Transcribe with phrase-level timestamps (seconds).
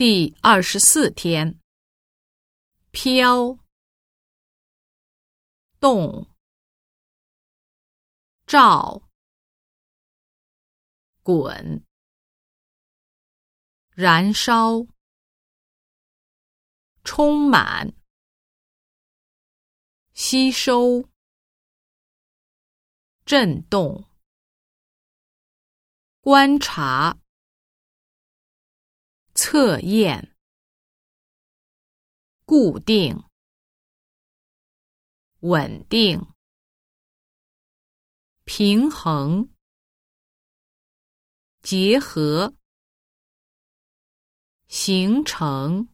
[0.00, 1.60] 第二十四天，
[2.90, 3.58] 飘、
[5.78, 6.26] 动、
[8.46, 9.02] 照、
[11.22, 11.84] 滚、
[13.90, 14.86] 燃烧、
[17.04, 17.92] 充满、
[20.14, 21.06] 吸收、
[23.26, 24.08] 震动、
[26.22, 27.18] 观察。
[29.42, 30.36] 测验，
[32.44, 33.24] 固定，
[35.38, 36.20] 稳定，
[38.44, 39.50] 平衡，
[41.62, 42.54] 结合，
[44.68, 45.88] 形成，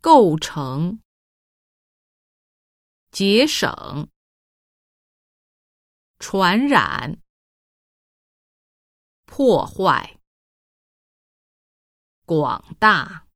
[0.00, 1.02] 构成，
[3.10, 4.10] 节省，
[6.18, 7.20] 传染，
[9.26, 10.15] 破坏。
[12.26, 13.28] 广大、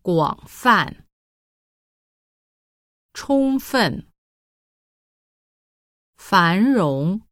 [0.00, 1.06] 广泛、
[3.12, 4.10] 充分、
[6.16, 7.28] 繁荣、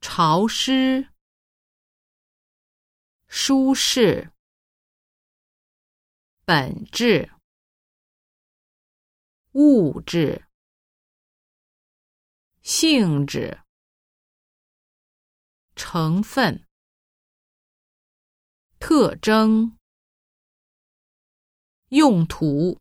[0.00, 1.08] 潮湿、
[3.26, 4.30] 舒适、
[6.44, 7.32] 本质、
[9.54, 10.46] 物质、
[12.62, 13.64] 性质、
[15.74, 16.69] 成分。
[18.92, 19.78] 特征、
[21.90, 22.80] 用途、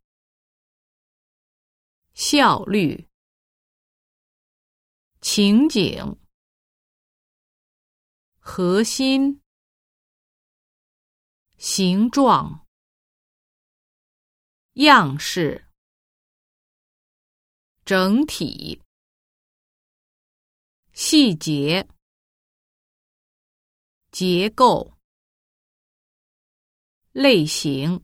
[2.16, 3.08] 效率、
[5.22, 6.18] 情景、
[8.40, 9.40] 核心、
[11.60, 12.66] 形状、
[14.74, 15.70] 样式、
[17.86, 18.82] 整体、
[20.92, 21.88] 细节、
[24.12, 24.99] 结构。
[27.12, 28.02] 类型。